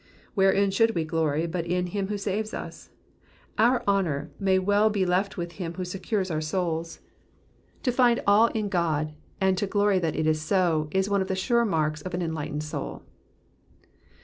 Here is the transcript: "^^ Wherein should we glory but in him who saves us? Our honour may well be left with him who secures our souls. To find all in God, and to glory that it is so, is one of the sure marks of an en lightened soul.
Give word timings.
"^^ 0.01 0.03
Wherein 0.33 0.71
should 0.71 0.95
we 0.95 1.03
glory 1.05 1.45
but 1.45 1.67
in 1.67 1.85
him 1.85 2.07
who 2.07 2.17
saves 2.17 2.55
us? 2.55 2.89
Our 3.59 3.83
honour 3.87 4.31
may 4.39 4.57
well 4.57 4.89
be 4.89 5.05
left 5.05 5.37
with 5.37 5.51
him 5.61 5.75
who 5.75 5.85
secures 5.85 6.31
our 6.31 6.41
souls. 6.41 7.01
To 7.83 7.91
find 7.91 8.19
all 8.25 8.47
in 8.47 8.67
God, 8.67 9.13
and 9.39 9.55
to 9.59 9.67
glory 9.67 9.99
that 9.99 10.15
it 10.15 10.25
is 10.25 10.41
so, 10.41 10.87
is 10.89 11.07
one 11.07 11.21
of 11.21 11.27
the 11.27 11.35
sure 11.35 11.65
marks 11.65 12.01
of 12.01 12.15
an 12.15 12.23
en 12.23 12.33
lightened 12.33 12.63
soul. 12.63 13.03